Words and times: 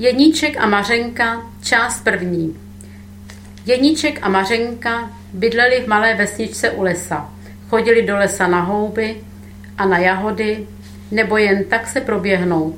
Jeníček 0.00 0.56
a 0.58 0.66
Mařenka, 0.66 1.42
část 1.62 2.04
první. 2.04 2.56
Jeníček 3.66 4.18
a 4.22 4.28
Mařenka 4.28 5.10
bydleli 5.32 5.80
v 5.80 5.86
malé 5.86 6.14
vesničce 6.14 6.70
u 6.70 6.82
lesa. 6.82 7.32
Chodili 7.68 8.02
do 8.02 8.16
lesa 8.16 8.46
na 8.46 8.60
houby 8.60 9.16
a 9.78 9.86
na 9.86 9.98
jahody, 9.98 10.66
nebo 11.10 11.36
jen 11.36 11.64
tak 11.64 11.86
se 11.86 12.00
proběhnout. 12.00 12.74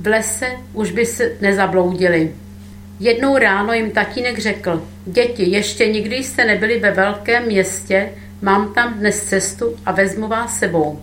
V 0.00 0.06
lese 0.06 0.46
už 0.72 0.92
by 0.92 1.06
se 1.06 1.32
nezabloudili. 1.40 2.34
Jednou 3.00 3.38
ráno 3.38 3.72
jim 3.72 3.90
tatínek 3.90 4.38
řekl, 4.38 4.82
děti, 5.06 5.42
ještě 5.42 5.88
nikdy 5.88 6.16
jste 6.16 6.44
nebyli 6.44 6.78
ve 6.78 6.90
velkém 6.90 7.46
městě, 7.46 8.08
mám 8.42 8.74
tam 8.74 8.94
dnes 8.94 9.24
cestu 9.24 9.76
a 9.86 9.92
vezmu 9.92 10.28
vás 10.28 10.58
sebou. 10.58 11.00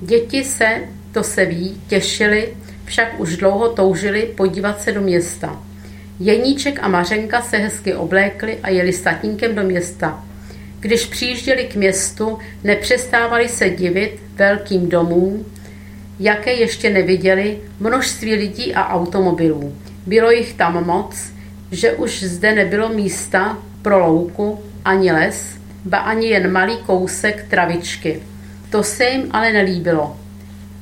Děti 0.00 0.44
se, 0.44 0.80
to 1.12 1.22
se 1.22 1.44
ví, 1.44 1.80
těšili, 1.88 2.54
však 2.88 3.20
už 3.20 3.36
dlouho 3.36 3.68
toužili 3.68 4.22
podívat 4.36 4.80
se 4.80 4.92
do 4.92 5.00
města. 5.00 5.62
Jeníček 6.20 6.78
a 6.82 6.88
Mařenka 6.88 7.42
se 7.42 7.56
hezky 7.56 7.94
oblékli 7.94 8.58
a 8.62 8.68
jeli 8.68 8.92
s 8.92 9.00
tatínkem 9.00 9.54
do 9.54 9.62
města. 9.62 10.24
Když 10.80 11.06
přijížděli 11.06 11.64
k 11.64 11.74
městu, 11.74 12.38
nepřestávali 12.64 13.48
se 13.48 13.70
divit 13.70 14.20
velkým 14.34 14.88
domům, 14.88 15.46
jaké 16.20 16.52
ještě 16.52 16.90
neviděli, 16.90 17.58
množství 17.80 18.34
lidí 18.34 18.74
a 18.74 18.88
automobilů. 18.88 19.74
Bylo 20.06 20.30
jich 20.30 20.54
tam 20.54 20.86
moc, 20.86 21.32
že 21.70 21.92
už 21.92 22.22
zde 22.22 22.54
nebylo 22.54 22.88
místa 22.88 23.58
pro 23.82 23.98
louku 23.98 24.58
ani 24.84 25.12
les, 25.12 25.58
ba 25.84 25.98
ani 25.98 26.26
jen 26.26 26.52
malý 26.52 26.76
kousek 26.76 27.46
travičky. 27.50 28.22
To 28.70 28.82
se 28.82 29.04
jim 29.04 29.28
ale 29.30 29.52
nelíbilo. 29.52 30.16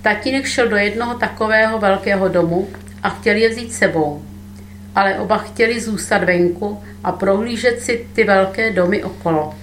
Tatínek 0.07 0.47
šel 0.47 0.69
do 0.69 0.77
jednoho 0.77 1.15
takového 1.15 1.79
velkého 1.79 2.29
domu 2.29 2.69
a 3.03 3.09
chtěl 3.09 3.37
je 3.37 3.49
vzít 3.49 3.73
sebou. 3.73 4.23
Ale 4.95 5.19
oba 5.19 5.39
chtěli 5.39 5.81
zůstat 5.81 6.25
venku 6.25 6.83
a 7.05 7.13
prohlížet 7.13 7.81
si 7.81 8.07
ty 8.13 8.25
velké 8.25 8.71
domy 8.71 9.05
okolo. 9.05 9.55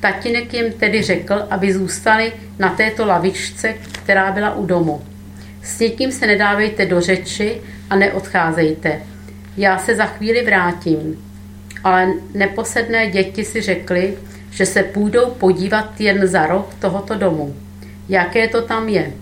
Tatínek 0.00 0.54
jim 0.54 0.72
tedy 0.72 1.02
řekl, 1.02 1.46
aby 1.50 1.72
zůstali 1.72 2.32
na 2.58 2.68
této 2.68 3.06
lavičce, 3.06 3.74
která 3.92 4.32
byla 4.32 4.54
u 4.54 4.66
domu. 4.66 5.02
S 5.62 5.78
někým 5.78 6.12
se 6.12 6.26
nedávejte 6.26 6.86
do 6.86 7.00
řeči 7.00 7.60
a 7.90 7.96
neodcházejte. 7.96 9.02
Já 9.56 9.78
se 9.78 9.94
za 9.94 10.04
chvíli 10.04 10.44
vrátím. 10.44 11.24
Ale 11.84 12.08
neposedné 12.34 13.10
děti 13.10 13.44
si 13.44 13.60
řekli, 13.60 14.18
že 14.50 14.66
se 14.66 14.82
půjdou 14.82 15.30
podívat 15.30 16.00
jen 16.00 16.26
za 16.26 16.46
roh 16.46 16.74
tohoto 16.78 17.14
domu. 17.14 17.56
Jaké 18.08 18.48
to 18.48 18.62
tam 18.62 18.88
je? 18.88 19.12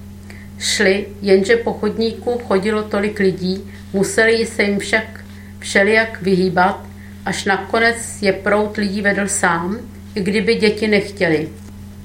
Šli, 0.58 1.06
jenže 1.22 1.56
po 1.56 1.72
chodníku 1.72 2.40
chodilo 2.48 2.82
tolik 2.82 3.18
lidí, 3.18 3.64
museli 3.92 4.46
se 4.46 4.62
jim 4.62 4.78
však 4.78 5.24
všelijak 5.58 6.22
vyhýbat, 6.22 6.86
až 7.24 7.44
nakonec 7.44 8.22
je 8.22 8.32
prout 8.32 8.76
lidí 8.76 9.02
vedl 9.02 9.28
sám, 9.28 9.78
i 10.14 10.20
kdyby 10.20 10.54
děti 10.54 10.88
nechtěli. 10.88 11.48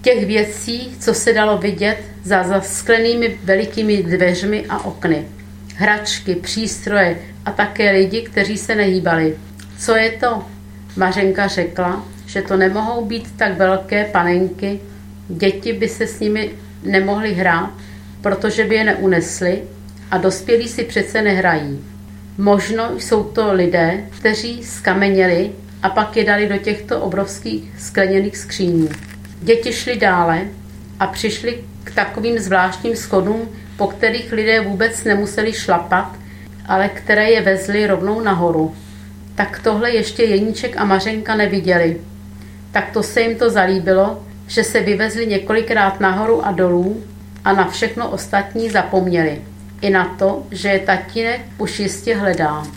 Těch 0.02 0.26
věcí, 0.26 0.96
co 1.00 1.14
se 1.14 1.34
dalo 1.34 1.58
vidět 1.58 1.98
za 2.24 2.44
zasklenými 2.44 3.38
velikými 3.44 4.04
dveřmi 4.04 4.66
a 4.70 4.86
okny. 4.86 5.26
Hračky, 5.76 6.36
přístroje 6.36 7.18
a 7.46 7.52
také 7.52 7.92
lidi, 7.92 8.22
kteří 8.22 8.58
se 8.58 8.76
nehýbali. 8.76 9.36
Co 9.80 9.96
je 9.96 10.12
to? 10.12 10.44
Mařenka 10.96 11.48
řekla, 11.48 12.06
že 12.26 12.42
to 12.42 12.58
nemohou 12.58 13.06
být 13.06 13.32
tak 13.38 13.58
velké 13.58 14.06
panenky, 14.06 14.80
děti 15.30 15.74
by 15.74 15.88
se 15.88 16.08
s 16.08 16.20
nimi 16.20 16.52
nemohly 16.84 17.34
hrát, 17.34 17.72
protože 18.22 18.66
by 18.66 18.76
je 18.76 18.84
neunesli 18.84 19.62
a 20.12 20.18
dospělí 20.18 20.68
si 20.68 20.84
přece 20.84 21.22
nehrají. 21.22 21.80
Možno 22.38 23.00
jsou 23.00 23.24
to 23.24 23.54
lidé, 23.54 24.04
kteří 24.20 24.64
skameněli 24.64 25.52
a 25.84 25.90
pak 25.90 26.18
je 26.18 26.24
dali 26.24 26.48
do 26.48 26.58
těchto 26.58 27.02
obrovských 27.02 27.64
skleněných 27.80 28.38
skříní. 28.38 28.90
Děti 29.42 29.74
šly 29.74 29.98
dále 29.98 30.42
a 31.00 31.08
přišli 31.08 31.64
k 31.84 31.96
takovým 31.96 32.40
zvláštním 32.40 32.96
schodům, 32.96 33.50
po 33.78 33.88
kterých 33.88 34.32
lidé 34.32 34.62
vůbec 34.62 35.04
nemuseli 35.04 35.54
šlapat, 35.54 36.16
ale 36.66 36.90
které 36.90 37.32
je 37.32 37.42
vezly 37.42 37.88
rovnou 37.88 38.22
nahoru. 38.22 38.76
Tak 39.36 39.60
tohle 39.64 39.92
ještě 39.92 40.24
Jeníček 40.24 40.78
a 40.78 40.86
Mařenka 40.86 41.36
neviděli. 41.36 41.98
Tak 42.72 42.92
to 42.92 43.04
se 43.04 43.22
jim 43.22 43.36
to 43.36 43.50
zalíbilo, 43.50 44.24
že 44.48 44.64
se 44.64 44.80
vyvezli 44.80 45.28
několikrát 45.28 46.00
nahoru 46.00 46.46
a 46.46 46.52
dolů 46.52 47.04
a 47.46 47.54
na 47.54 47.70
všechno 47.70 48.10
ostatní 48.10 48.70
zapomněli. 48.70 49.42
I 49.82 49.90
na 49.90 50.06
to, 50.20 50.44
že 50.52 50.70
je 50.70 50.80
tatínek 50.80 51.42
už 51.58 51.80
jistě 51.80 52.16
hledá. 52.16 52.64